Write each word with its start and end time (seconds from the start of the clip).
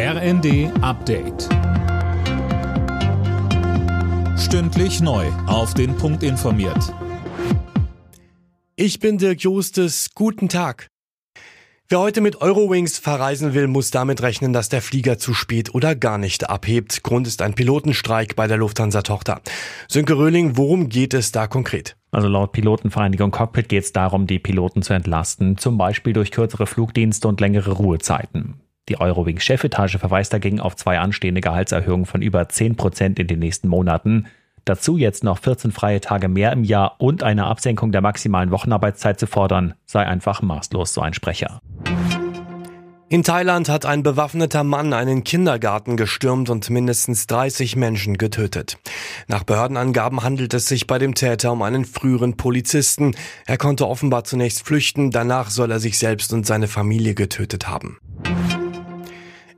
RND 0.00 0.70
Update. 0.80 1.48
Stündlich 4.38 5.00
neu. 5.00 5.26
Auf 5.48 5.74
den 5.74 5.96
Punkt 5.96 6.22
informiert. 6.22 6.94
Ich 8.76 9.00
bin 9.00 9.18
Dirk 9.18 9.40
Jostes. 9.40 10.10
Guten 10.14 10.48
Tag. 10.48 10.86
Wer 11.88 11.98
heute 11.98 12.20
mit 12.20 12.40
Eurowings 12.40 13.00
verreisen 13.00 13.54
will, 13.54 13.66
muss 13.66 13.90
damit 13.90 14.22
rechnen, 14.22 14.52
dass 14.52 14.68
der 14.68 14.82
Flieger 14.82 15.18
zu 15.18 15.34
spät 15.34 15.74
oder 15.74 15.96
gar 15.96 16.16
nicht 16.16 16.48
abhebt. 16.48 17.02
Grund 17.02 17.26
ist 17.26 17.42
ein 17.42 17.54
Pilotenstreik 17.54 18.36
bei 18.36 18.46
der 18.46 18.58
Lufthansa-Tochter. 18.58 19.40
Sönke 19.88 20.16
Röhling, 20.16 20.56
worum 20.56 20.90
geht 20.90 21.12
es 21.12 21.32
da 21.32 21.48
konkret? 21.48 21.96
Also 22.12 22.28
laut 22.28 22.52
Pilotenvereinigung 22.52 23.32
Cockpit 23.32 23.68
geht 23.68 23.82
es 23.82 23.92
darum, 23.92 24.28
die 24.28 24.38
Piloten 24.38 24.82
zu 24.82 24.92
entlasten, 24.92 25.58
zum 25.58 25.76
Beispiel 25.76 26.12
durch 26.12 26.30
kürzere 26.30 26.68
Flugdienste 26.68 27.26
und 27.26 27.40
längere 27.40 27.72
Ruhezeiten. 27.72 28.60
Die 28.88 28.98
Eurowings-Chefetage 28.98 29.98
verweist 29.98 30.32
dagegen 30.32 30.60
auf 30.60 30.74
zwei 30.76 30.98
anstehende 30.98 31.40
Gehaltserhöhungen 31.40 32.06
von 32.06 32.22
über 32.22 32.48
10 32.48 32.76
Prozent 32.76 33.18
in 33.18 33.26
den 33.26 33.38
nächsten 33.38 33.68
Monaten. 33.68 34.26
Dazu 34.64 34.96
jetzt 34.96 35.24
noch 35.24 35.38
14 35.38 35.72
freie 35.72 36.00
Tage 36.00 36.28
mehr 36.28 36.52
im 36.52 36.64
Jahr 36.64 36.96
und 36.98 37.22
eine 37.22 37.46
Absenkung 37.46 37.92
der 37.92 38.00
maximalen 38.00 38.50
Wochenarbeitszeit 38.50 39.18
zu 39.18 39.26
fordern, 39.26 39.74
sei 39.86 40.06
einfach 40.06 40.42
maßlos, 40.42 40.92
so 40.92 41.00
ein 41.00 41.14
Sprecher. 41.14 41.60
In 43.10 43.22
Thailand 43.22 43.70
hat 43.70 43.86
ein 43.86 44.02
bewaffneter 44.02 44.64
Mann 44.64 44.92
einen 44.92 45.24
Kindergarten 45.24 45.96
gestürmt 45.96 46.50
und 46.50 46.68
mindestens 46.68 47.26
30 47.26 47.74
Menschen 47.76 48.18
getötet. 48.18 48.76
Nach 49.28 49.44
Behördenangaben 49.44 50.22
handelt 50.22 50.52
es 50.52 50.66
sich 50.66 50.86
bei 50.86 50.98
dem 50.98 51.14
Täter 51.14 51.52
um 51.52 51.62
einen 51.62 51.86
früheren 51.86 52.36
Polizisten. 52.36 53.16
Er 53.46 53.56
konnte 53.56 53.88
offenbar 53.88 54.24
zunächst 54.24 54.66
flüchten, 54.66 55.10
danach 55.10 55.48
soll 55.48 55.70
er 55.70 55.80
sich 55.80 55.98
selbst 55.98 56.34
und 56.34 56.46
seine 56.46 56.68
Familie 56.68 57.14
getötet 57.14 57.66
haben. 57.66 57.96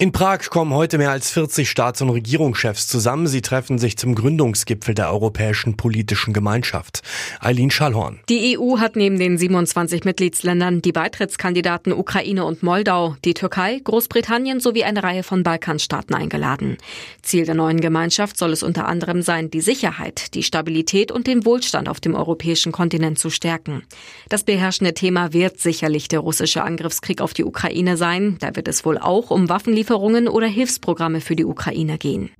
In 0.00 0.12
Prag 0.12 0.48
kommen 0.50 0.72
heute 0.74 0.96
mehr 0.96 1.10
als 1.10 1.32
40 1.32 1.68
Staats- 1.68 2.00
und 2.00 2.10
Regierungschefs 2.10 2.86
zusammen. 2.86 3.26
Sie 3.26 3.42
treffen 3.42 3.78
sich 3.78 3.98
zum 3.98 4.14
Gründungsgipfel 4.14 4.94
der 4.94 5.10
Europäischen 5.10 5.76
Politischen 5.76 6.32
Gemeinschaft. 6.32 7.02
Eileen 7.40 7.72
Schallhorn. 7.72 8.20
Die 8.28 8.56
EU 8.56 8.78
hat 8.78 8.94
neben 8.94 9.18
den 9.18 9.36
27 9.36 10.04
Mitgliedsländern 10.04 10.82
die 10.82 10.92
Beitrittskandidaten 10.92 11.92
Ukraine 11.92 12.44
und 12.44 12.62
Moldau, 12.62 13.16
die 13.24 13.34
Türkei, 13.34 13.80
Großbritannien 13.82 14.60
sowie 14.60 14.84
eine 14.84 15.02
Reihe 15.02 15.24
von 15.24 15.42
Balkanstaaten 15.42 16.14
eingeladen. 16.14 16.76
Ziel 17.22 17.44
der 17.44 17.56
neuen 17.56 17.80
Gemeinschaft 17.80 18.38
soll 18.38 18.52
es 18.52 18.62
unter 18.62 18.86
anderem 18.86 19.22
sein, 19.22 19.50
die 19.50 19.60
Sicherheit, 19.60 20.32
die 20.34 20.44
Stabilität 20.44 21.10
und 21.10 21.26
den 21.26 21.44
Wohlstand 21.44 21.88
auf 21.88 21.98
dem 21.98 22.14
europäischen 22.14 22.70
Kontinent 22.70 23.18
zu 23.18 23.30
stärken. 23.30 23.82
Das 24.28 24.44
beherrschende 24.44 24.94
Thema 24.94 25.32
wird 25.32 25.58
sicherlich 25.58 26.06
der 26.06 26.20
russische 26.20 26.62
Angriffskrieg 26.62 27.20
auf 27.20 27.34
die 27.34 27.44
Ukraine 27.44 27.96
sein. 27.96 28.36
Da 28.38 28.54
wird 28.54 28.68
es 28.68 28.84
wohl 28.84 28.96
auch 28.96 29.32
um 29.32 29.48
Waffenlieferungen 29.48 29.87
Waffenlieferungen 29.88 30.28
oder 30.28 30.46
Hilfsprogramme 30.46 31.20
für 31.20 31.36
die 31.36 31.44
Ukraine 31.44 31.98
gehen. 31.98 32.30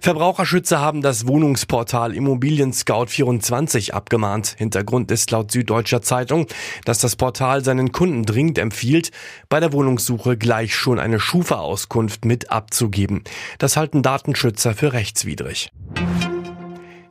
Verbraucherschützer 0.00 0.80
haben 0.80 1.02
das 1.02 1.26
Wohnungsportal 1.26 2.14
Immobilien 2.14 2.72
Scout 2.72 3.06
24 3.06 3.94
abgemahnt. 3.94 4.54
Hintergrund 4.56 5.10
ist 5.10 5.30
laut 5.32 5.50
Süddeutscher 5.50 6.02
Zeitung, 6.02 6.46
dass 6.84 7.00
das 7.00 7.16
Portal 7.16 7.64
seinen 7.64 7.90
Kunden 7.90 8.24
dringend 8.24 8.58
empfiehlt, 8.58 9.10
bei 9.48 9.60
der 9.60 9.72
Wohnungssuche 9.72 10.36
gleich 10.36 10.74
schon 10.74 11.00
eine 11.00 11.18
Schufa-Auskunft 11.18 12.24
mit 12.24 12.50
abzugeben. 12.50 13.24
Das 13.58 13.76
halten 13.76 14.02
Datenschützer 14.02 14.74
für 14.74 14.92
rechtswidrig. 14.92 15.70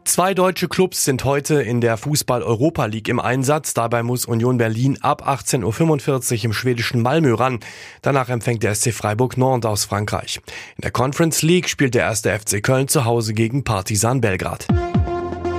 Zwei 0.07 0.33
deutsche 0.33 0.69
Clubs 0.69 1.03
sind 1.03 1.25
heute 1.25 1.61
in 1.61 1.81
der 1.81 1.97
Fußball-Europa 1.97 2.85
League 2.85 3.09
im 3.09 3.19
Einsatz. 3.19 3.73
Dabei 3.73 4.03
muss 4.03 4.25
Union 4.25 4.57
Berlin 4.57 4.97
ab 5.01 5.27
18.45 5.27 6.37
Uhr 6.37 6.45
im 6.45 6.53
schwedischen 6.53 7.01
Malmö 7.01 7.33
ran. 7.33 7.59
Danach 8.01 8.29
empfängt 8.29 8.63
der 8.63 8.73
SC 8.73 8.93
Freiburg 8.93 9.37
Nantes 9.37 9.69
aus 9.69 9.83
Frankreich. 9.83 10.39
In 10.77 10.81
der 10.83 10.91
Conference 10.91 11.41
League 11.41 11.67
spielt 11.67 11.93
der 11.93 12.03
erste 12.03 12.31
FC 12.39 12.63
Köln 12.63 12.87
zu 12.87 13.03
Hause 13.03 13.33
gegen 13.33 13.65
Partisan 13.65 14.21
Belgrad. 14.21 14.65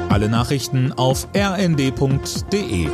Alle 0.08 0.30
Nachrichten 0.30 0.94
auf 0.94 1.28
rnd.de 1.36 2.88